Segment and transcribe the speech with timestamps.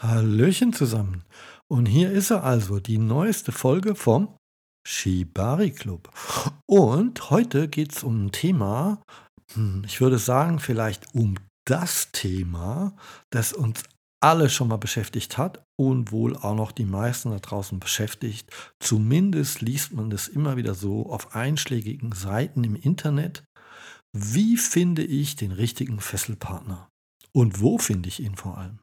[0.00, 1.24] Hallöchen zusammen.
[1.68, 4.36] Und hier ist er also, die neueste Folge vom
[4.86, 6.10] Shibari Club.
[6.66, 9.02] Und heute geht es um ein Thema,
[9.52, 11.34] hm, ich würde sagen, vielleicht um
[11.66, 12.96] das Thema,
[13.30, 13.82] das uns
[14.20, 18.50] alle schon mal beschäftigt hat und wohl auch noch die meisten da draußen beschäftigt.
[18.80, 23.44] Zumindest liest man das immer wieder so auf einschlägigen Seiten im Internet.
[24.12, 26.88] Wie finde ich den richtigen Fesselpartner?
[27.32, 28.80] Und wo finde ich ihn vor allem?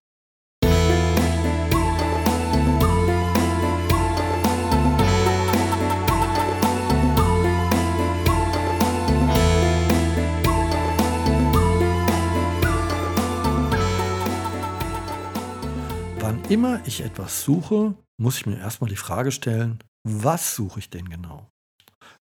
[16.50, 21.10] Immer ich etwas suche, muss ich mir erstmal die Frage stellen, was suche ich denn
[21.10, 21.50] genau?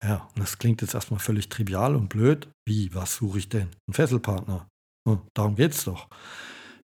[0.04, 2.50] Ja, und das klingt jetzt erstmal völlig trivial und blöd.
[2.66, 3.70] Wie, was suche ich denn?
[3.88, 4.68] Ein Fesselpartner.
[5.08, 6.08] Hm, darum geht's doch.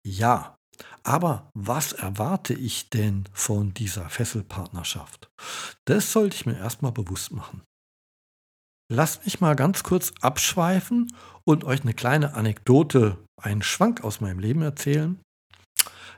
[0.06, 0.56] Ja,
[1.02, 5.28] aber was erwarte ich denn von dieser Fesselpartnerschaft?
[5.84, 7.62] Das sollte ich mir erstmal bewusst machen.
[8.90, 11.12] Lasst mich mal ganz kurz abschweifen
[11.44, 15.20] und euch eine kleine Anekdote, einen Schwank aus meinem Leben erzählen.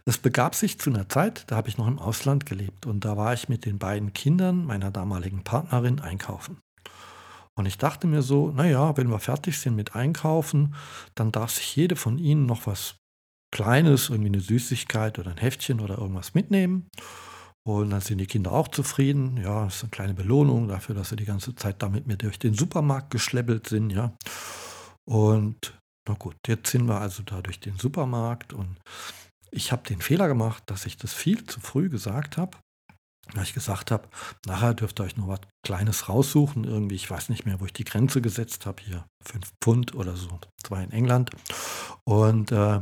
[0.09, 3.19] Es begab sich zu einer Zeit, da habe ich noch im Ausland gelebt und da
[3.19, 6.63] war ich mit den beiden Kindern meiner damaligen Partnerin einkaufen.
[7.55, 10.75] Und ich dachte mir so, naja, wenn wir fertig sind mit Einkaufen,
[11.15, 12.97] dann darf sich jede von ihnen noch was
[13.55, 16.89] Kleines, irgendwie eine Süßigkeit oder ein Heftchen oder irgendwas mitnehmen.
[17.67, 19.37] Und dann sind die Kinder auch zufrieden.
[19.37, 22.39] Ja, das ist eine kleine Belohnung dafür, dass sie die ganze Zeit damit mir durch
[22.39, 24.17] den Supermarkt geschleppelt sind, ja.
[25.05, 25.79] Und
[26.09, 28.79] na gut, jetzt sind wir also da durch den Supermarkt und
[29.51, 32.57] ich habe den Fehler gemacht, dass ich das viel zu früh gesagt habe.
[33.35, 34.09] Weil ich gesagt habe,
[34.47, 36.65] nachher dürft ihr euch noch was Kleines raussuchen.
[36.65, 38.83] Irgendwie, ich weiß nicht mehr, wo ich die Grenze gesetzt habe.
[38.83, 40.41] Hier fünf Pfund oder so.
[40.63, 41.31] Zwei in England.
[42.05, 42.81] Und äh,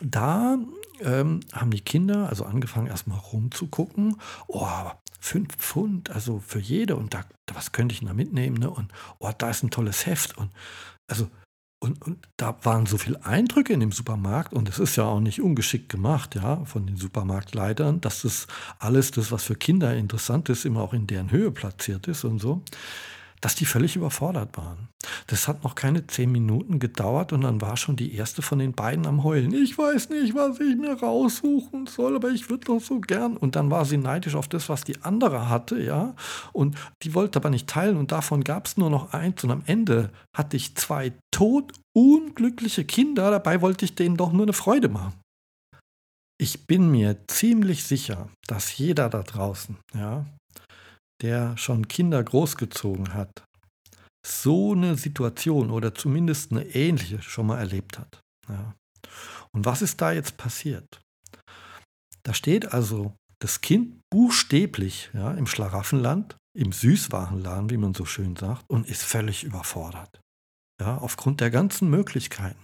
[0.00, 0.58] da
[1.00, 4.20] ähm, haben die Kinder also angefangen, erstmal rumzugucken.
[4.48, 6.96] Oh, fünf Pfund, also für jede.
[6.96, 8.56] Und da, was könnte ich denn da mitnehmen?
[8.56, 8.70] Ne?
[8.70, 10.36] Und oh, da ist ein tolles Heft.
[10.36, 10.50] Und
[11.08, 11.30] also
[11.78, 15.20] und, und, da waren so viele Eindrücke in dem Supermarkt und es ist ja auch
[15.20, 18.46] nicht ungeschickt gemacht, ja, von den Supermarktleitern, dass das
[18.78, 22.38] alles, das, was für Kinder interessant ist, immer auch in deren Höhe platziert ist und
[22.38, 22.62] so
[23.46, 24.88] dass die völlig überfordert waren.
[25.28, 28.72] Das hat noch keine zehn Minuten gedauert und dann war schon die erste von den
[28.72, 29.54] beiden am Heulen.
[29.54, 33.36] Ich weiß nicht, was ich mir raussuchen soll, aber ich würde doch so gern.
[33.36, 36.16] Und dann war sie neidisch auf das, was die andere hatte, ja.
[36.52, 36.74] Und
[37.04, 39.44] die wollte aber nicht teilen und davon gab es nur noch eins.
[39.44, 43.30] Und am Ende hatte ich zwei todunglückliche Kinder.
[43.30, 45.14] Dabei wollte ich denen doch nur eine Freude machen.
[46.36, 50.26] Ich bin mir ziemlich sicher, dass jeder da draußen, ja,
[51.22, 53.44] der schon Kinder großgezogen hat,
[54.26, 58.20] so eine Situation oder zumindest eine ähnliche schon mal erlebt hat.
[58.48, 58.74] Ja.
[59.52, 61.00] Und was ist da jetzt passiert?
[62.24, 68.34] Da steht also das Kind buchstäblich ja, im Schlaraffenland, im Süßwarenladen, wie man so schön
[68.36, 70.20] sagt, und ist völlig überfordert.
[70.80, 72.62] Ja, aufgrund der ganzen Möglichkeiten.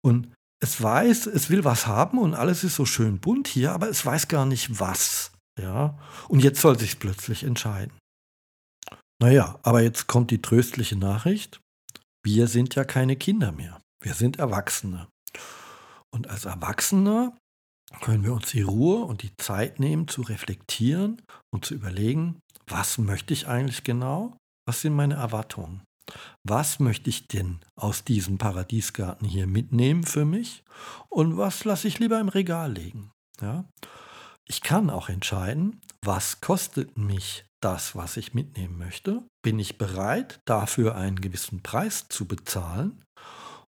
[0.00, 3.90] Und es weiß, es will was haben und alles ist so schön bunt hier, aber
[3.90, 5.32] es weiß gar nicht was.
[5.60, 5.98] Ja,
[6.28, 7.96] und jetzt soll sich plötzlich entscheiden.
[9.22, 11.60] Naja, aber jetzt kommt die tröstliche Nachricht.
[12.24, 13.80] Wir sind ja keine Kinder mehr.
[14.02, 15.08] Wir sind Erwachsene.
[16.12, 17.36] Und als Erwachsene
[18.00, 21.22] können wir uns die Ruhe und die Zeit nehmen zu reflektieren
[21.52, 24.36] und zu überlegen, was möchte ich eigentlich genau?
[24.66, 25.82] Was sind meine Erwartungen?
[26.46, 30.62] Was möchte ich denn aus diesem Paradiesgarten hier mitnehmen für mich?
[31.08, 33.10] Und was lasse ich lieber im Regal legen?
[33.40, 33.64] Ja?
[34.46, 39.22] Ich kann auch entscheiden, was kostet mich das, was ich mitnehmen möchte?
[39.42, 43.02] Bin ich bereit, dafür einen gewissen Preis zu bezahlen?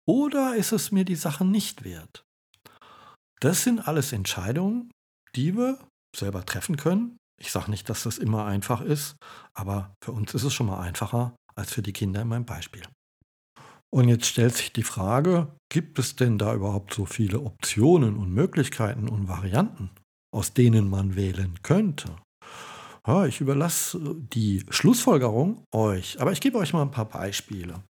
[0.08, 2.24] Oder ist es mir die Sache nicht wert?
[3.40, 4.90] Das sind alles Entscheidungen,
[5.36, 5.78] die wir
[6.16, 7.16] selber treffen können.
[7.40, 9.16] Ich sage nicht, dass das immer einfach ist,
[9.54, 12.82] aber für uns ist es schon mal einfacher als für die Kinder in meinem Beispiel.
[13.92, 18.32] Und jetzt stellt sich die Frage, gibt es denn da überhaupt so viele Optionen und
[18.32, 19.90] Möglichkeiten und Varianten?
[20.36, 22.14] Aus denen man wählen könnte.
[23.06, 27.82] Ja, ich überlasse die Schlussfolgerung euch, aber ich gebe euch mal ein paar Beispiele.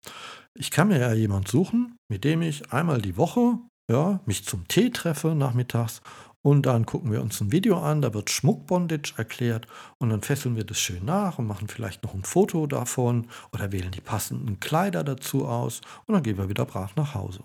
[0.54, 3.58] Ich kann mir ja jemand suchen, mit dem ich einmal die Woche
[3.90, 6.02] ja, mich zum Tee treffe nachmittags
[6.42, 9.66] und dann gucken wir uns ein Video an, da wird Schmuckbondage erklärt
[9.98, 13.72] und dann fesseln wir das schön nach und machen vielleicht noch ein Foto davon oder
[13.72, 17.44] wählen die passenden Kleider dazu aus und dann gehen wir wieder brav nach Hause.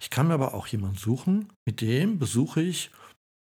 [0.00, 2.90] Ich kann mir aber auch jemanden suchen, mit dem besuche ich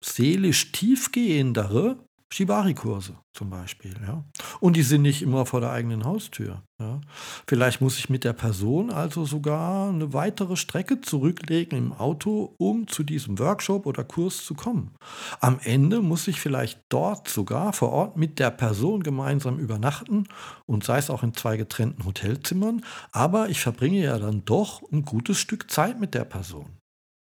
[0.03, 1.97] seelisch tiefgehendere
[2.31, 3.95] Shibari-Kurse zum Beispiel.
[4.05, 4.23] Ja?
[4.59, 6.61] Und die sind nicht immer vor der eigenen Haustür.
[6.79, 7.01] Ja?
[7.47, 12.87] Vielleicht muss ich mit der Person also sogar eine weitere Strecke zurücklegen im Auto, um
[12.87, 14.93] zu diesem Workshop oder Kurs zu kommen.
[15.39, 20.25] Am Ende muss ich vielleicht dort sogar vor Ort mit der Person gemeinsam übernachten
[20.67, 25.03] und sei es auch in zwei getrennten Hotelzimmern, aber ich verbringe ja dann doch ein
[25.03, 26.78] gutes Stück Zeit mit der Person.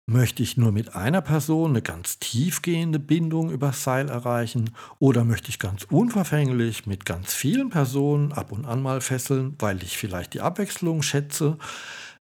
[0.05, 5.47] Möchte ich nur mit einer Person eine ganz tiefgehende Bindung übers Seil erreichen oder möchte
[5.47, 10.33] ich ganz unverfänglich mit ganz vielen Personen ab und an mal fesseln, weil ich vielleicht
[10.33, 11.57] die Abwechslung schätze?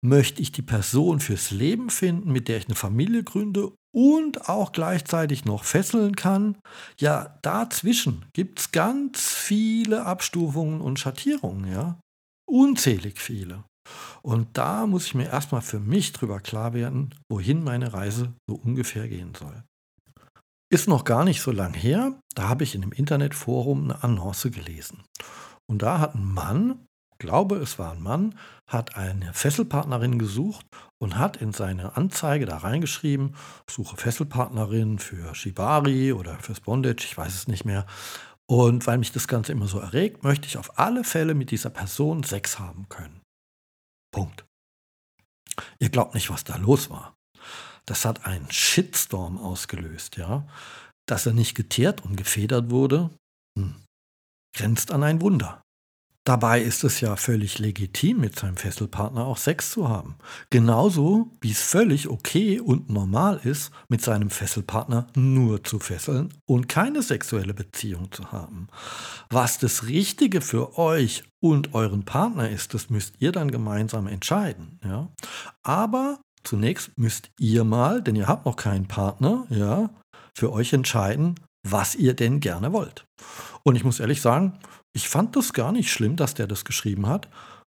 [0.02, 4.74] Möchte ich die Person fürs Leben finden, mit der ich eine Familie gründe und auch
[4.74, 6.58] gleichzeitig noch fesseln kann?
[7.00, 11.98] Ja, dazwischen gibt es ganz viele Abstufungen und Schattierungen, ja.
[12.46, 13.64] Unzählig viele.
[14.22, 18.56] Und da muss ich mir erstmal für mich drüber klar werden, wohin meine Reise so
[18.56, 19.64] ungefähr gehen soll.
[20.72, 24.52] Ist noch gar nicht so lang her, da habe ich in einem Internetforum eine Annonce
[24.52, 25.04] gelesen.
[25.68, 26.86] Und da hat ein Mann,
[27.18, 28.36] glaube es war ein Mann,
[28.68, 30.66] hat eine Fesselpartnerin gesucht
[31.02, 33.36] und hat in seine Anzeige da reingeschrieben,
[33.70, 37.86] suche Fesselpartnerin für Shibari oder fürs Bondage, ich weiß es nicht mehr.
[38.48, 41.70] Und weil mich das Ganze immer so erregt, möchte ich auf alle Fälle mit dieser
[41.70, 43.19] Person Sex haben können.
[44.12, 44.46] Punkt.
[45.80, 47.16] Ihr glaubt nicht, was da los war.
[47.86, 50.48] Das hat einen Shitstorm ausgelöst, ja.
[51.08, 53.10] Dass er nicht geteert und gefedert wurde,
[53.58, 53.76] hm,
[54.56, 55.62] grenzt an ein Wunder.
[56.30, 60.14] Dabei ist es ja völlig legitim, mit seinem Fesselpartner auch Sex zu haben.
[60.52, 66.70] Genauso wie es völlig okay und normal ist, mit seinem Fesselpartner nur zu fesseln und
[66.70, 68.68] keine sexuelle Beziehung zu haben.
[69.32, 74.80] Was das Richtige für euch und euren Partner ist, das müsst ihr dann gemeinsam entscheiden.
[74.84, 75.10] Ja?
[75.64, 79.90] Aber zunächst müsst ihr mal, denn ihr habt noch keinen Partner, ja,
[80.36, 81.34] für euch entscheiden,
[81.68, 83.06] was ihr denn gerne wollt.
[83.64, 84.60] Und ich muss ehrlich sagen,
[84.94, 87.30] ich fand das gar nicht schlimm, dass der das geschrieben hat.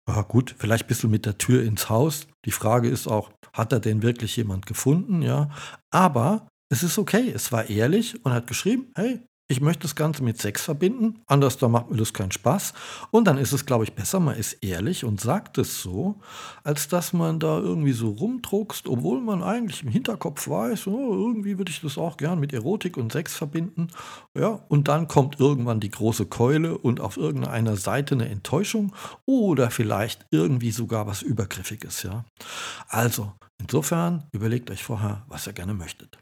[0.07, 2.27] Ja, gut, vielleicht bist du mit der Tür ins Haus.
[2.45, 5.21] Die Frage ist auch, hat er denn wirklich jemand gefunden?
[5.21, 5.49] Ja,
[5.91, 7.31] aber es ist okay.
[7.33, 11.57] Es war ehrlich und hat geschrieben, hey, ich möchte das Ganze mit Sex verbinden, anders
[11.57, 12.73] da macht mir das keinen Spaß.
[13.11, 16.19] Und dann ist es, glaube ich, besser, man ist ehrlich und sagt es so,
[16.63, 21.57] als dass man da irgendwie so rumdruckst, obwohl man eigentlich im Hinterkopf weiß, oh, irgendwie
[21.57, 23.87] würde ich das auch gern mit Erotik und Sex verbinden.
[24.35, 28.93] Ja, und dann kommt irgendwann die große Keule und auf irgendeiner Seite eine Enttäuschung
[29.25, 32.25] oder vielleicht irgendwie sogar was Übergriffiges, ja.
[32.89, 36.17] Also, insofern überlegt euch vorher, was ihr gerne möchtet.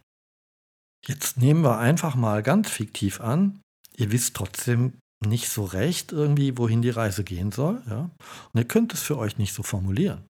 [1.07, 3.59] Jetzt nehmen wir einfach mal ganz fiktiv an,
[3.95, 4.93] ihr wisst trotzdem
[5.25, 7.81] nicht so recht irgendwie, wohin die Reise gehen soll.
[7.89, 8.09] Ja?
[8.53, 10.25] Und ihr könnt es für euch nicht so formulieren.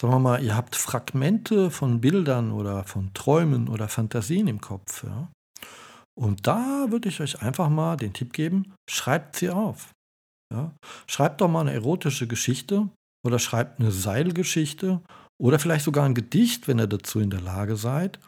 [0.00, 5.04] Sagen wir mal, ihr habt Fragmente von Bildern oder von Träumen oder Fantasien im Kopf.
[5.04, 5.30] Ja?
[6.18, 9.90] Und da würde ich euch einfach mal den Tipp geben, schreibt sie auf.
[10.52, 10.72] Ja?
[11.06, 12.88] Schreibt doch mal eine erotische Geschichte
[13.24, 15.00] oder schreibt eine Seilgeschichte
[15.42, 18.18] oder vielleicht sogar ein Gedicht, wenn ihr dazu in der Lage seid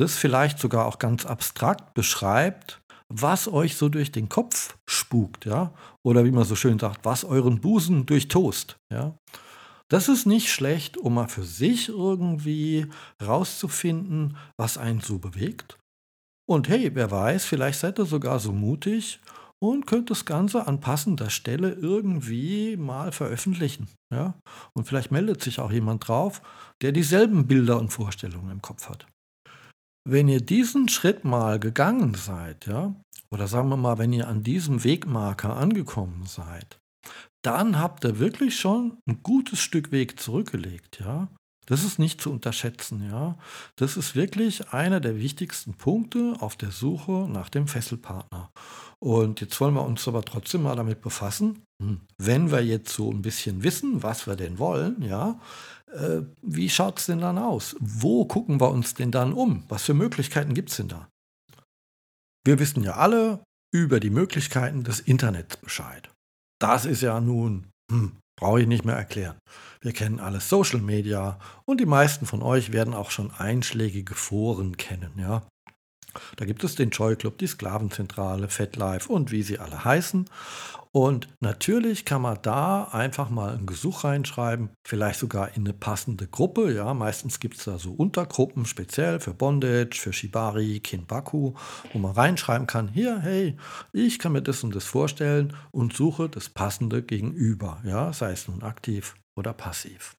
[0.00, 5.72] das vielleicht sogar auch ganz abstrakt beschreibt, was euch so durch den Kopf spukt, ja,
[6.04, 9.16] oder wie man so schön sagt, was euren Busen durchtost, ja.
[9.90, 12.86] Das ist nicht schlecht, um mal für sich irgendwie
[13.22, 15.78] rauszufinden, was einen so bewegt.
[16.46, 19.18] Und hey, wer weiß, vielleicht seid ihr sogar so mutig
[19.62, 23.88] und könnt das Ganze an passender Stelle irgendwie mal veröffentlichen.
[24.12, 24.34] Ja?
[24.74, 26.42] Und vielleicht meldet sich auch jemand drauf,
[26.82, 29.06] der dieselben Bilder und Vorstellungen im Kopf hat.
[30.10, 32.94] Wenn ihr diesen Schritt mal gegangen seid, ja,
[33.30, 36.80] oder sagen wir mal, wenn ihr an diesem Wegmarker angekommen seid,
[37.42, 41.28] dann habt ihr wirklich schon ein gutes Stück Weg zurückgelegt, ja.
[41.66, 43.36] Das ist nicht zu unterschätzen, ja.
[43.76, 48.50] Das ist wirklich einer der wichtigsten Punkte auf der Suche nach dem Fesselpartner.
[49.00, 53.10] Und jetzt wollen wir uns aber trotzdem mal damit befassen, hm, wenn wir jetzt so
[53.12, 55.38] ein bisschen wissen, was wir denn wollen, ja,
[55.92, 57.76] äh, wie schaut es denn dann aus?
[57.80, 59.64] Wo gucken wir uns denn dann um?
[59.68, 61.08] Was für Möglichkeiten gibt es denn da?
[62.44, 63.42] Wir wissen ja alle
[63.72, 66.10] über die Möglichkeiten des Internets Bescheid.
[66.60, 69.38] Das ist ja nun, hm, brauche ich nicht mehr erklären.
[69.80, 74.76] Wir kennen alle Social Media und die meisten von euch werden auch schon einschlägige Foren
[74.76, 75.42] kennen, ja.
[76.36, 80.28] Da gibt es den Joy Club, die Sklavenzentrale, FetLife und wie sie alle heißen.
[80.90, 86.26] Und natürlich kann man da einfach mal ein Gesuch reinschreiben, vielleicht sogar in eine passende
[86.26, 86.72] Gruppe.
[86.72, 91.52] Ja, meistens gibt es da so Untergruppen, speziell für Bondage, für Shibari, Kinbaku,
[91.92, 93.56] wo man reinschreiben kann, hier, hey,
[93.92, 97.82] ich kann mir das und das vorstellen und suche das passende Gegenüber.
[97.84, 100.16] Ja, sei es nun aktiv oder passiv.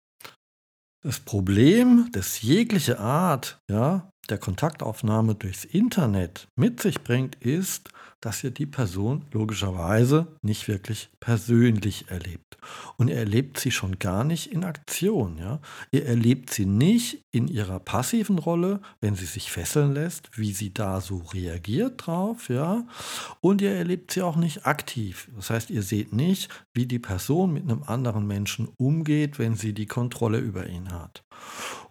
[1.01, 7.89] Das Problem, das jegliche Art, ja, der Kontaktaufnahme durchs Internet mit sich bringt, ist,
[8.21, 12.57] dass ihr die Person logischerweise nicht wirklich persönlich erlebt.
[12.97, 15.37] Und ihr erlebt sie schon gar nicht in Aktion.
[15.37, 15.61] Ja?
[15.91, 20.73] Ihr erlebt sie nicht in ihrer passiven Rolle, wenn sie sich fesseln lässt, wie sie
[20.73, 22.49] da so reagiert drauf.
[22.49, 22.85] Ja?
[23.39, 25.29] Und ihr erlebt sie auch nicht aktiv.
[25.35, 29.73] Das heißt, ihr seht nicht, wie die Person mit einem anderen Menschen umgeht, wenn sie
[29.73, 31.23] die Kontrolle über ihn hat.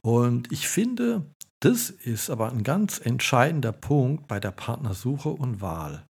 [0.02, 1.25] Und ich finde,
[1.61, 6.05] das ist aber ein ganz entscheidender Punkt bei der Partnersuche und Wahl.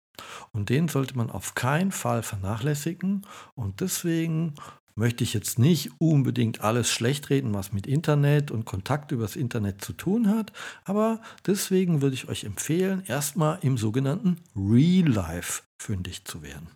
[0.52, 3.26] Und den sollte man auf keinen Fall vernachlässigen.
[3.54, 4.54] Und deswegen
[4.94, 9.82] möchte ich jetzt nicht unbedingt alles schlecht reden, was mit Internet und Kontakt übers Internet
[9.82, 10.52] zu tun hat.
[10.84, 16.68] Aber deswegen würde ich euch empfehlen, erstmal im sogenannten Real Life fündig zu werden.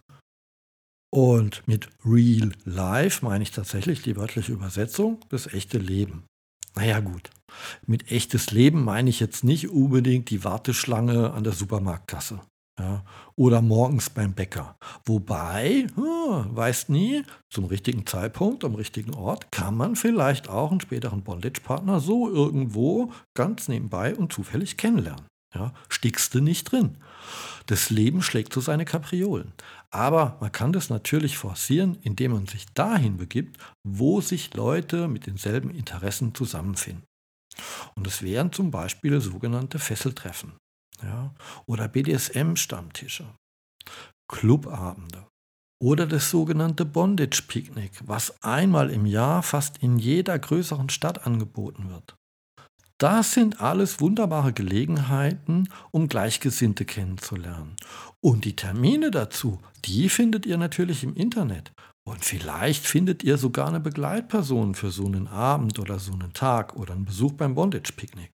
[1.14, 6.24] Und mit Real Life meine ich tatsächlich die wörtliche Übersetzung, das echte Leben.
[6.74, 7.28] Naja gut,
[7.86, 12.40] mit echtes Leben meine ich jetzt nicht unbedingt die Warteschlange an der Supermarktkasse.
[12.78, 13.04] Ja,
[13.36, 14.76] oder morgens beim Bäcker.
[15.04, 20.80] Wobei, hm, weißt nie, zum richtigen Zeitpunkt, am richtigen Ort, kann man vielleicht auch einen
[20.80, 25.26] späteren Bondage-Partner so irgendwo ganz nebenbei und zufällig kennenlernen.
[25.54, 26.96] Ja, stickst du nicht drin.
[27.66, 29.52] Das Leben schlägt so seine Kapriolen.
[29.90, 35.26] Aber man kann das natürlich forcieren, indem man sich dahin begibt, wo sich Leute mit
[35.26, 37.04] denselben Interessen zusammenfinden.
[37.94, 40.54] Und es wären zum Beispiel sogenannte Fesseltreffen
[41.02, 41.34] ja,
[41.66, 43.26] oder BDSM-Stammtische,
[44.28, 45.26] Clubabende
[45.80, 52.14] oder das sogenannte Bondage-Picknick, was einmal im Jahr fast in jeder größeren Stadt angeboten wird.
[52.98, 57.74] Das sind alles wunderbare Gelegenheiten, um Gleichgesinnte kennenzulernen.
[58.20, 61.72] Und die Termine dazu, die findet ihr natürlich im Internet.
[62.04, 66.74] Und vielleicht findet ihr sogar eine Begleitperson für so einen Abend oder so einen Tag
[66.76, 68.32] oder einen Besuch beim Bondage-Picknick.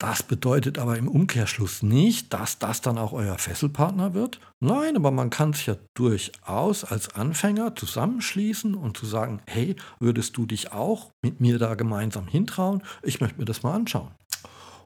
[0.00, 4.40] Das bedeutet aber im Umkehrschluss nicht, dass das dann auch euer Fesselpartner wird.
[4.58, 10.38] Nein, aber man kann sich ja durchaus als Anfänger zusammenschließen und zu sagen, hey, würdest
[10.38, 12.82] du dich auch mit mir da gemeinsam hintrauen?
[13.02, 14.14] Ich möchte mir das mal anschauen.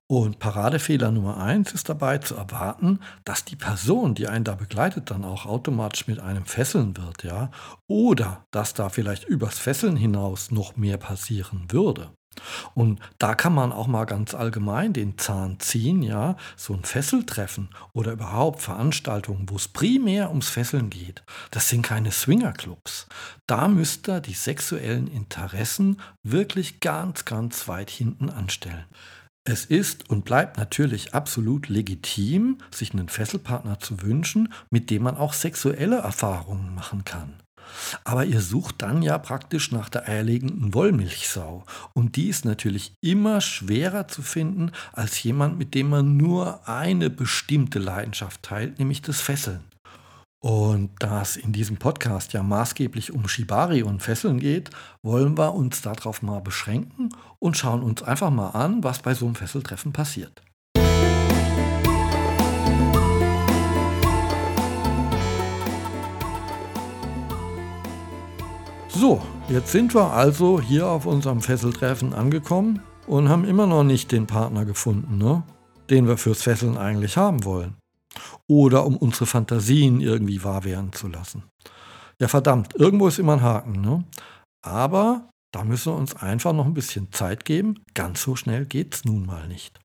[0.06, 5.10] Und Paradefehler Nummer eins ist dabei zu erwarten, dass die Person, die einen da begleitet,
[5.10, 7.50] dann auch automatisch mit einem fesseln wird, ja.
[7.86, 12.10] Oder dass da vielleicht übers Fesseln hinaus noch mehr passieren würde.
[12.74, 17.68] Und da kann man auch mal ganz allgemein den Zahn ziehen, ja, so ein Fesseltreffen
[17.92, 21.22] oder überhaupt Veranstaltungen, wo es primär ums Fesseln geht.
[21.50, 23.06] Das sind keine Swingerclubs.
[23.46, 28.84] Da müsst ihr die sexuellen Interessen wirklich ganz, ganz weit hinten anstellen.
[29.46, 35.18] Es ist und bleibt natürlich absolut legitim, sich einen Fesselpartner zu wünschen, mit dem man
[35.18, 37.34] auch sexuelle Erfahrungen machen kann.
[38.04, 41.64] Aber ihr sucht dann ja praktisch nach der eierlegenden Wollmilchsau.
[41.92, 47.10] Und die ist natürlich immer schwerer zu finden als jemand, mit dem man nur eine
[47.10, 49.60] bestimmte Leidenschaft teilt, nämlich das Fesseln.
[50.44, 54.68] Und da es in diesem Podcast ja maßgeblich um Shibari und Fesseln geht,
[55.02, 57.08] wollen wir uns darauf mal beschränken
[57.38, 60.42] und schauen uns einfach mal an, was bei so einem Fesseltreffen passiert.
[68.88, 74.12] So, jetzt sind wir also hier auf unserem Fesseltreffen angekommen und haben immer noch nicht
[74.12, 75.42] den Partner gefunden, ne?
[75.88, 77.76] den wir fürs Fesseln eigentlich haben wollen.
[78.48, 81.44] Oder um unsere Fantasien irgendwie wahr werden zu lassen.
[82.20, 83.80] Ja verdammt, irgendwo ist immer ein Haken.
[83.80, 84.04] Ne?
[84.64, 87.84] Aber da müssen wir uns einfach noch ein bisschen Zeit geben.
[87.94, 89.80] Ganz so schnell geht es nun mal nicht.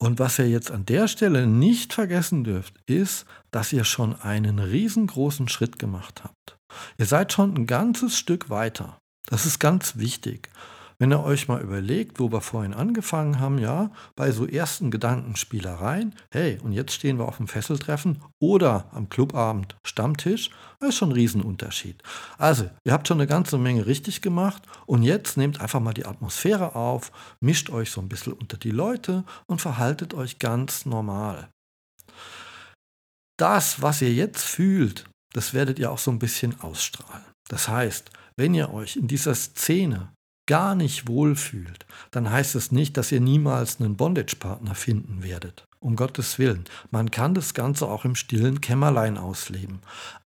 [0.00, 4.58] Und was ihr jetzt an der Stelle nicht vergessen dürft, ist, dass ihr schon einen
[4.58, 6.56] riesengroßen Schritt gemacht habt.
[6.98, 8.98] Ihr seid schon ein ganzes Stück weiter.
[9.26, 10.50] Das ist ganz wichtig.
[10.98, 16.14] Wenn ihr euch mal überlegt, wo wir vorhin angefangen haben, ja, bei so ersten Gedankenspielereien,
[16.30, 21.10] hey, und jetzt stehen wir auf dem Fesseltreffen oder am Clubabend Stammtisch, das ist schon
[21.10, 22.02] ein Riesenunterschied.
[22.38, 26.06] Also, ihr habt schon eine ganze Menge richtig gemacht und jetzt nehmt einfach mal die
[26.06, 27.10] Atmosphäre auf,
[27.40, 31.48] mischt euch so ein bisschen unter die Leute und verhaltet euch ganz normal.
[33.36, 37.24] Das, was ihr jetzt fühlt, das werdet ihr auch so ein bisschen ausstrahlen.
[37.48, 40.13] Das heißt, wenn ihr euch in dieser Szene
[40.46, 45.66] gar nicht wohlfühlt, dann heißt es nicht, dass ihr niemals einen Bondage-Partner finden werdet.
[45.80, 46.64] Um Gottes Willen.
[46.90, 49.80] Man kann das Ganze auch im stillen Kämmerlein ausleben.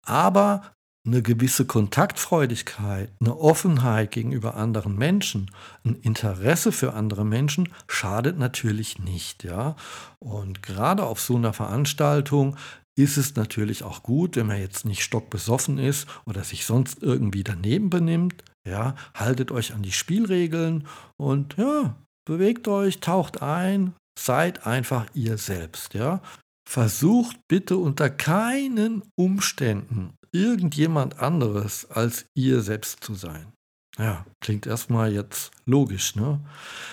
[0.03, 5.51] Aber eine gewisse Kontaktfreudigkeit, eine Offenheit gegenüber anderen Menschen,
[5.83, 9.75] ein Interesse für andere Menschen schadet natürlich nicht, ja.
[10.19, 12.57] Und gerade auf so einer Veranstaltung
[12.97, 17.43] ist es natürlich auch gut, wenn man jetzt nicht stockbesoffen ist oder sich sonst irgendwie
[17.43, 18.43] daneben benimmt.
[18.67, 21.95] Ja, haltet euch an die Spielregeln und ja,
[22.25, 26.21] bewegt euch, taucht ein, Seid einfach ihr selbst, ja.
[26.67, 33.53] Versucht bitte unter keinen Umständen irgendjemand anderes als ihr selbst zu sein.
[33.97, 36.41] Ja, klingt erstmal jetzt logisch, ne?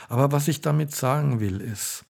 [0.08, 2.04] Aber was ich damit sagen will, ist,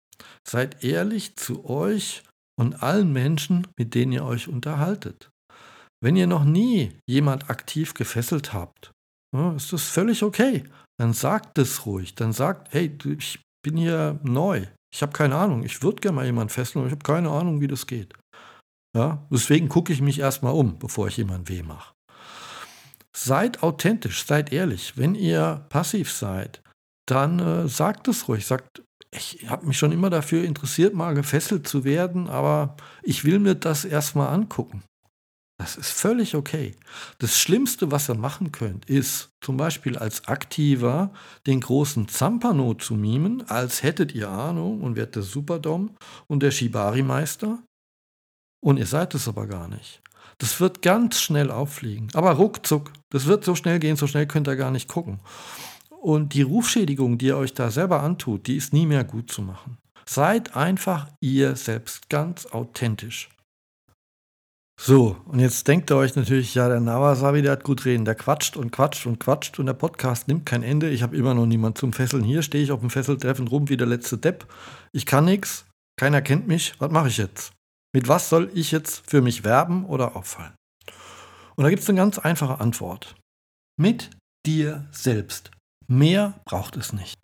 [0.46, 2.24] seid ehrlich zu euch
[2.58, 5.30] und allen Menschen, mit denen ihr euch unterhaltet.
[6.02, 8.92] Wenn ihr noch nie jemand aktiv gefesselt habt,
[9.34, 10.64] ja, ist das völlig okay.
[10.98, 12.14] Dann sagt es ruhig.
[12.14, 14.66] Dann sagt, hey, ich bin hier neu.
[14.94, 15.64] Ich habe keine Ahnung.
[15.64, 18.14] Ich würde gerne mal jemanden fesseln, aber ich habe keine Ahnung, wie das geht.
[18.94, 21.94] Ja, deswegen gucke ich mich erstmal um, bevor ich jemanden weh mache.
[23.16, 24.96] Seid authentisch, seid ehrlich.
[24.96, 26.62] Wenn ihr passiv seid,
[27.06, 28.46] dann äh, sagt es ruhig.
[28.46, 33.38] Sagt, ich habe mich schon immer dafür interessiert, mal gefesselt zu werden, aber ich will
[33.38, 34.82] mir das erstmal angucken.
[35.58, 36.74] Das ist völlig okay.
[37.18, 41.12] Das Schlimmste, was ihr machen könnt, ist zum Beispiel als Aktiver
[41.46, 46.50] den großen Zampano zu mimen, als hättet ihr Ahnung und werdet der Superdom und der
[46.50, 47.62] Shibari-Meister.
[48.60, 50.02] Und ihr seid es aber gar nicht.
[50.38, 52.08] Das wird ganz schnell auffliegen.
[52.14, 52.92] Aber ruckzuck.
[53.10, 55.20] Das wird so schnell gehen, so schnell könnt ihr gar nicht gucken.
[55.90, 59.42] Und die Rufschädigung, die ihr euch da selber antut, die ist nie mehr gut zu
[59.42, 59.78] machen.
[60.04, 63.28] Seid einfach ihr selbst, ganz authentisch.
[64.84, 68.04] So, und jetzt denkt ihr euch natürlich, ja, der Nawasabi, der hat gut reden.
[68.04, 70.90] Der quatscht und quatscht und quatscht und der Podcast nimmt kein Ende.
[70.90, 72.24] Ich habe immer noch niemanden zum Fesseln.
[72.24, 74.44] Hier stehe ich auf dem Fesseltreffen rum wie der letzte Depp.
[74.90, 76.74] Ich kann nichts, keiner kennt mich.
[76.80, 77.52] Was mache ich jetzt?
[77.94, 80.54] Mit was soll ich jetzt für mich werben oder auffallen?
[81.54, 83.14] Und da gibt es eine ganz einfache Antwort.
[83.80, 84.10] Mit
[84.44, 85.52] dir selbst.
[85.86, 87.14] Mehr braucht es nicht.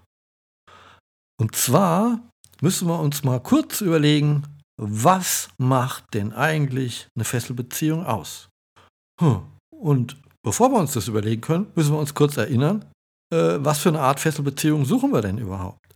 [1.41, 2.21] Und zwar
[2.61, 4.45] müssen wir uns mal kurz überlegen,
[4.79, 8.49] was macht denn eigentlich eine Fesselbeziehung aus?
[9.21, 9.43] Hm.
[9.75, 12.85] Und bevor wir uns das überlegen können, müssen wir uns kurz erinnern,
[13.33, 15.89] äh, was für eine Art Fesselbeziehung suchen wir denn überhaupt?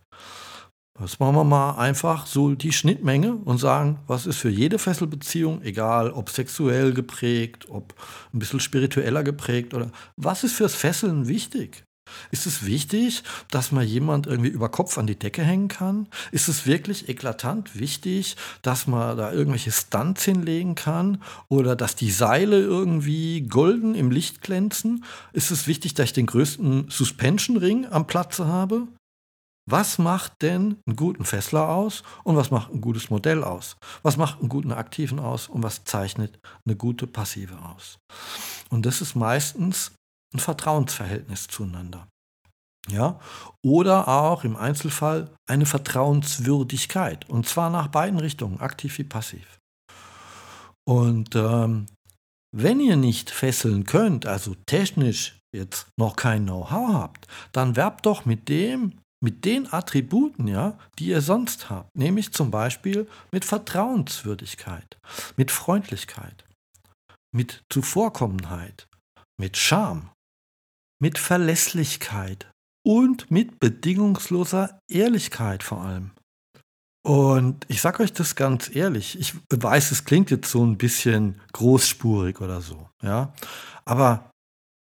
[0.99, 5.63] Das machen wir mal einfach so die Schnittmenge und sagen, was ist für jede Fesselbeziehung,
[5.63, 7.95] egal ob sexuell geprägt, ob
[8.31, 11.83] ein bisschen spiritueller geprägt oder was ist fürs Fesseln wichtig?
[12.31, 16.07] Ist es wichtig, dass man jemand irgendwie über Kopf an die Decke hängen kann?
[16.31, 21.21] Ist es wirklich eklatant wichtig, dass man da irgendwelche Stunts hinlegen kann?
[21.49, 25.03] Oder dass die Seile irgendwie golden im Licht glänzen?
[25.33, 28.87] Ist es wichtig, dass ich den größten Suspension-Ring am Platze habe?
[29.65, 33.77] Was macht denn einen guten Fessler aus und was macht ein gutes Modell aus?
[34.01, 37.97] Was macht einen guten Aktiven aus und was zeichnet eine gute Passive aus?
[38.69, 39.93] Und das ist meistens
[40.33, 42.07] ein Vertrauensverhältnis zueinander.
[42.89, 43.19] Ja?
[43.63, 47.29] Oder auch im Einzelfall eine Vertrauenswürdigkeit.
[47.29, 49.59] Und zwar nach beiden Richtungen, aktiv wie passiv.
[50.85, 51.85] Und ähm,
[52.55, 58.25] wenn ihr nicht fesseln könnt, also technisch jetzt noch kein Know-how habt, dann werbt doch
[58.25, 64.97] mit dem, mit den Attributen, ja, die ihr sonst habt, nämlich zum Beispiel mit Vertrauenswürdigkeit,
[65.37, 66.45] mit Freundlichkeit,
[67.33, 68.87] mit Zuvorkommenheit,
[69.39, 70.11] mit Charme,
[71.01, 72.52] mit Verlässlichkeit
[72.85, 76.11] und mit bedingungsloser Ehrlichkeit vor allem.
[77.05, 81.41] Und ich sage euch das ganz ehrlich, ich weiß, es klingt jetzt so ein bisschen
[81.51, 83.33] großspurig oder so, ja,
[83.83, 84.31] aber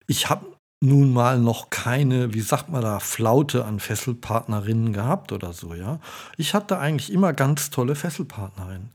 [0.06, 0.46] ich habe
[0.82, 6.00] nun mal noch keine, wie sagt man da, Flaute an Fesselpartnerinnen gehabt oder so, ja.
[6.36, 8.90] Ich hatte eigentlich immer ganz tolle Fesselpartnerinnen.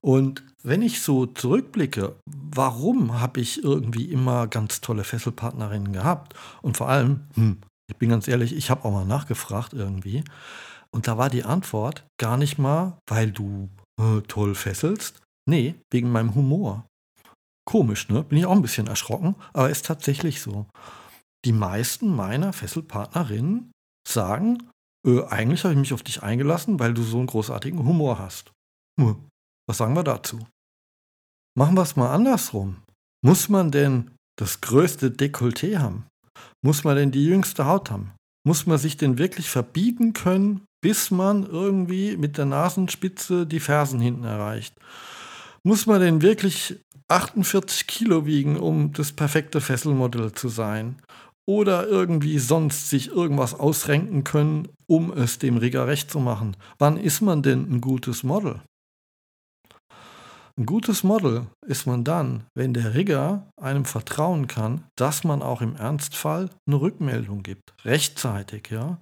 [0.00, 6.34] Und wenn ich so zurückblicke, warum habe ich irgendwie immer ganz tolle Fesselpartnerinnen gehabt?
[6.60, 7.58] Und vor allem, hm,
[7.92, 10.24] ich bin ganz ehrlich, ich habe auch mal nachgefragt irgendwie.
[10.90, 13.68] Und da war die Antwort gar nicht mal, weil du
[14.00, 15.22] äh, toll fesselst.
[15.48, 16.86] Nee, wegen meinem Humor.
[17.64, 18.22] Komisch, ne?
[18.24, 20.66] Bin ich auch ein bisschen erschrocken, aber ist tatsächlich so
[21.44, 23.72] die meisten meiner Fesselpartnerinnen
[24.08, 24.68] sagen,
[25.06, 28.52] äh, eigentlich habe ich mich auf dich eingelassen, weil du so einen großartigen Humor hast.
[29.00, 29.28] Hm,
[29.68, 30.38] was sagen wir dazu?
[31.56, 32.82] Machen wir es mal andersrum.
[33.24, 36.06] Muss man denn das größte Dekolleté haben?
[36.64, 38.12] Muss man denn die jüngste Haut haben?
[38.44, 44.00] Muss man sich denn wirklich verbieten können, bis man irgendwie mit der Nasenspitze die Fersen
[44.00, 44.74] hinten erreicht?
[45.64, 46.76] Muss man denn wirklich
[47.08, 50.96] 48 Kilo wiegen, um das perfekte Fesselmodell zu sein?
[51.46, 56.56] oder irgendwie sonst sich irgendwas ausrenken können, um es dem Rigger recht zu machen.
[56.78, 58.60] Wann ist man denn ein gutes Model?
[60.58, 65.62] Ein gutes Model ist man dann, wenn der Rigger einem vertrauen kann, dass man auch
[65.62, 67.72] im Ernstfall eine Rückmeldung gibt.
[67.84, 68.98] Rechtzeitig, ja.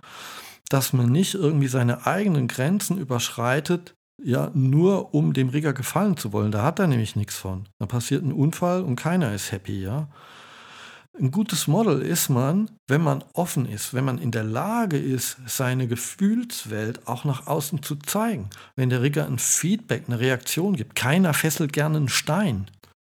[0.69, 6.33] Dass man nicht irgendwie seine eigenen Grenzen überschreitet, ja, nur um dem Rigger gefallen zu
[6.33, 6.53] wollen.
[6.53, 7.69] Da hat er nämlich nichts von.
[7.81, 10.09] Da passiert ein Unfall und keiner ist happy, ja.
[11.21, 15.37] Ein gutes Model ist man, wenn man offen ist, wenn man in der Lage ist,
[15.47, 18.49] seine Gefühlswelt auch nach außen zu zeigen.
[18.75, 20.95] Wenn der Rigger ein Feedback, eine Reaktion gibt.
[20.95, 22.71] Keiner fesselt gerne einen Stein.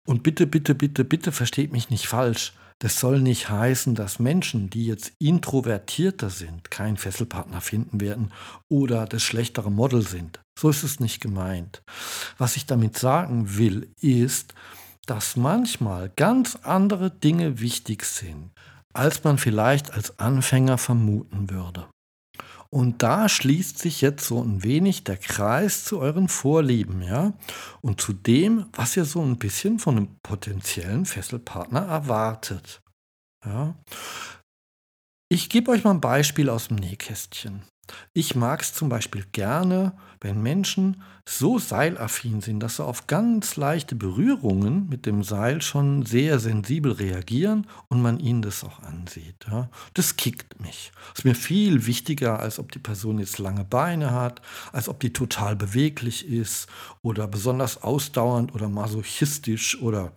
[0.07, 2.53] Und bitte, bitte, bitte, bitte versteht mich nicht falsch.
[2.79, 8.31] Das soll nicht heißen, dass Menschen, die jetzt introvertierter sind, keinen Fesselpartner finden werden
[8.69, 10.39] oder das schlechtere Model sind.
[10.57, 11.81] So ist es nicht gemeint.
[12.37, 14.53] Was ich damit sagen will, ist,
[15.09, 18.51] dass manchmal ganz andere Dinge wichtig sind,
[18.93, 21.87] als man vielleicht als Anfänger vermuten würde.
[22.69, 27.33] Und da schließt sich jetzt so ein wenig der Kreis zu euren Vorlieben, ja?
[27.81, 32.81] Und zu dem, was ihr so ein bisschen von einem potenziellen Fesselpartner erwartet.
[33.45, 33.75] Ja?
[35.29, 37.63] Ich gebe euch mal ein Beispiel aus dem Nähkästchen.
[38.13, 43.57] Ich mag es zum Beispiel gerne, wenn Menschen so seilaffin sind, dass sie auf ganz
[43.57, 49.45] leichte Berührungen mit dem Seil schon sehr sensibel reagieren und man ihnen das auch ansieht.
[49.51, 49.69] Ja.
[49.93, 50.91] Das kickt mich.
[51.15, 55.11] Ist mir viel wichtiger, als ob die Person jetzt lange Beine hat, als ob die
[55.11, 56.67] total beweglich ist
[57.01, 60.13] oder besonders ausdauernd oder masochistisch oder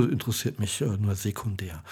[0.00, 1.82] interessiert mich äh, nur sekundär.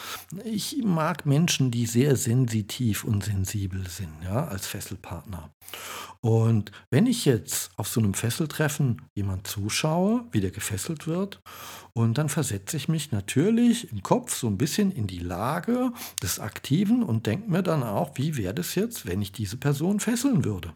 [0.44, 5.50] Ich mag Menschen, die sehr sensitiv und sensibel sind, ja, als Fesselpartner.
[6.20, 11.40] Und wenn ich jetzt auf so einem Fesseltreffen jemand zuschaue, wie der gefesselt wird,
[11.92, 16.38] und dann versetze ich mich natürlich im Kopf so ein bisschen in die Lage des
[16.38, 20.44] Aktiven und denke mir dann auch, wie wäre das jetzt, wenn ich diese Person fesseln
[20.44, 20.74] würde.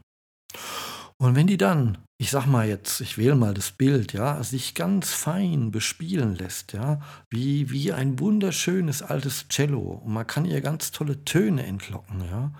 [1.20, 4.74] Und wenn die dann, ich sag mal jetzt, ich wähle mal das Bild, ja, sich
[4.74, 7.00] ganz fein bespielen lässt, ja,
[7.30, 12.52] wie, wie ein wunderschönes altes Cello und man kann ihr ganz tolle Töne entlocken, ja,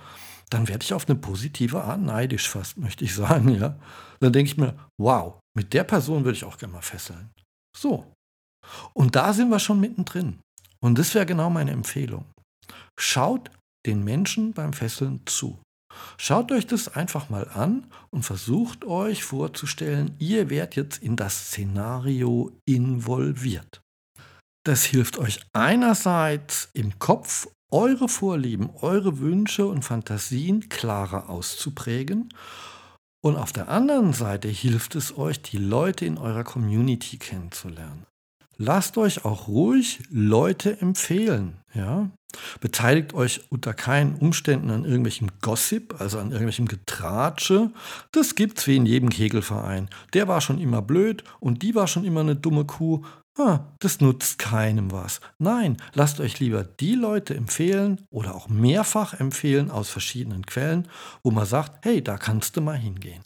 [0.51, 3.79] dann werde ich auf eine positive Art neidisch fast, möchte ich sagen, ja.
[4.21, 7.31] Dann denke ich mir, wow, mit der Person würde ich auch gerne mal fesseln.
[7.77, 8.13] So.
[8.95, 10.41] Und da sind wir schon mittendrin.
[10.81, 12.27] Und das wäre genau meine Empfehlung.
[12.99, 13.51] Schaut
[13.87, 15.59] den Menschen beim Fesseln zu.
[16.17, 21.49] Schaut euch das einfach mal an und versucht euch vorzustellen, ihr werdet jetzt in das
[21.49, 23.83] Szenario involviert.
[24.65, 32.29] Das hilft euch einerseits im Kopf eure Vorlieben, eure Wünsche und Fantasien klarer auszuprägen
[33.25, 38.05] und auf der anderen Seite hilft es euch, die Leute in eurer Community kennenzulernen.
[38.59, 41.59] Lasst euch auch ruhig Leute empfehlen.
[41.73, 42.11] Ja?
[42.61, 47.71] Beteiligt euch unter keinen Umständen an irgendwelchem Gossip, also an irgendwelchem Getratsche.
[48.13, 49.89] Das gibt's wie in jedem Kegelverein.
[50.13, 53.03] Der war schon immer blöd und die war schon immer eine dumme Kuh.
[53.37, 55.21] Ah, das nutzt keinem was.
[55.39, 60.87] Nein, lasst euch lieber die Leute empfehlen oder auch mehrfach empfehlen aus verschiedenen Quellen,
[61.25, 63.23] wo man sagt, hey, da kannst du mal hingehen.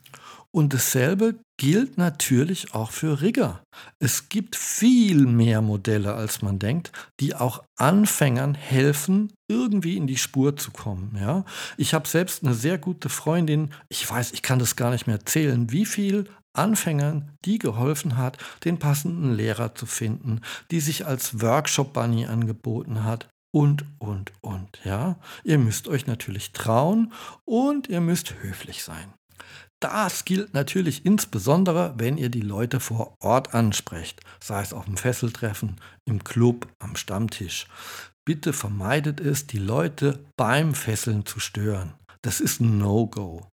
[0.51, 3.63] Und dasselbe gilt natürlich auch für Rigger.
[3.99, 10.17] Es gibt viel mehr Modelle, als man denkt, die auch Anfängern helfen, irgendwie in die
[10.17, 11.17] Spur zu kommen.
[11.21, 11.45] Ja?
[11.77, 15.17] Ich habe selbst eine sehr gute Freundin, ich weiß, ich kann das gar nicht mehr
[15.17, 21.41] erzählen, wie viel Anfängern, die geholfen hat, den passenden Lehrer zu finden, die sich als
[21.41, 24.81] Workshop-Bunny angeboten hat und, und, und.
[24.85, 25.19] Ja?
[25.45, 27.13] Ihr müsst euch natürlich trauen
[27.45, 29.13] und ihr müsst höflich sein.
[29.81, 34.97] Das gilt natürlich insbesondere, wenn ihr die Leute vor Ort ansprecht, sei es auf dem
[34.97, 37.67] Fesseltreffen, im Club, am Stammtisch.
[38.25, 41.95] Bitte vermeidet es, die Leute beim Fesseln zu stören.
[42.23, 43.47] Das ist ein No-Go.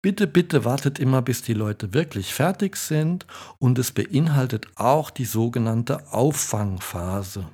[0.00, 3.26] Bitte, bitte wartet immer, bis die Leute wirklich fertig sind
[3.58, 7.48] und es beinhaltet auch die sogenannte Auffangphase.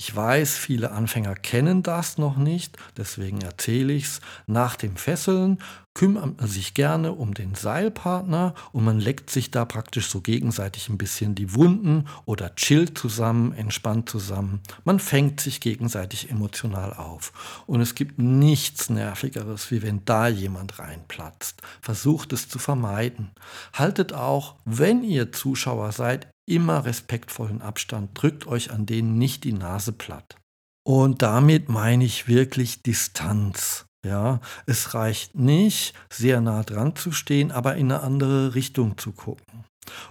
[0.00, 4.20] Ich weiß, viele Anfänger kennen das noch nicht, deswegen erzähle ich es.
[4.46, 5.58] Nach dem Fesseln
[5.92, 10.88] kümmert man sich gerne um den Seilpartner und man leckt sich da praktisch so gegenseitig
[10.88, 14.60] ein bisschen die Wunden oder chillt zusammen, entspannt zusammen.
[14.84, 17.32] Man fängt sich gegenseitig emotional auf.
[17.66, 21.60] Und es gibt nichts Nervigeres, wie wenn da jemand reinplatzt.
[21.82, 23.32] Versucht es zu vermeiden.
[23.72, 29.52] Haltet auch, wenn ihr Zuschauer seid, immer respektvollen Abstand, drückt euch an denen nicht die
[29.52, 30.36] Nase platt.
[30.84, 33.84] Und damit meine ich wirklich Distanz.
[34.06, 39.12] Ja, es reicht nicht, sehr nah dran zu stehen, aber in eine andere Richtung zu
[39.12, 39.64] gucken.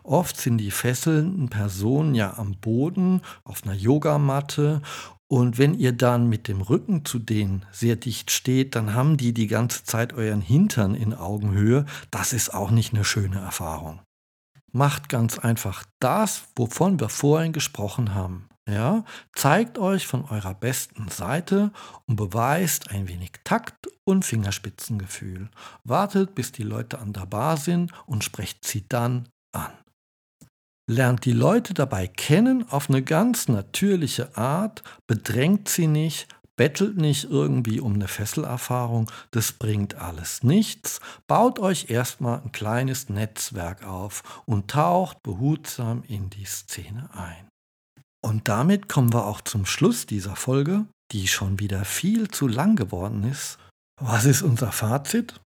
[0.03, 4.81] Oft sind die fesselnden Personen ja am Boden, auf einer Yogamatte
[5.29, 9.33] und wenn ihr dann mit dem Rücken zu denen sehr dicht steht, dann haben die
[9.33, 11.85] die ganze Zeit euren Hintern in Augenhöhe.
[12.11, 13.99] Das ist auch nicht eine schöne Erfahrung.
[14.77, 18.47] Macht ganz einfach das, wovon wir vorhin gesprochen haben.
[18.69, 21.71] Ja, zeigt euch von eurer besten Seite
[22.05, 25.49] und beweist ein wenig Takt und Fingerspitzengefühl.
[25.83, 29.71] Wartet, bis die Leute an der Bar sind und sprecht sie dann an.
[30.85, 37.25] Lernt die Leute dabei kennen auf eine ganz natürliche Art, bedrängt sie nicht, Bettelt nicht
[37.25, 40.99] irgendwie um eine Fesselerfahrung, das bringt alles nichts.
[41.27, 47.47] Baut euch erstmal ein kleines Netzwerk auf und taucht behutsam in die Szene ein.
[48.25, 52.75] Und damit kommen wir auch zum Schluss dieser Folge, die schon wieder viel zu lang
[52.75, 53.59] geworden ist.
[54.01, 55.39] Was ist unser Fazit?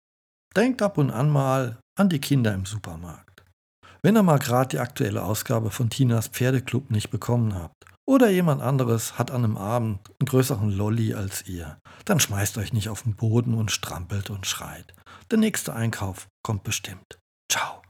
[0.57, 3.44] Denkt ab und an mal an die Kinder im Supermarkt.
[4.03, 8.61] Wenn ihr mal gerade die aktuelle Ausgabe von Tinas Pferdeclub nicht bekommen habt oder jemand
[8.61, 13.05] anderes hat an einem Abend einen größeren Lolli als ihr, dann schmeißt euch nicht auf
[13.05, 14.94] den Boden und strampelt und schreit.
[15.31, 17.20] Der nächste Einkauf kommt bestimmt.
[17.49, 17.83] Ciao.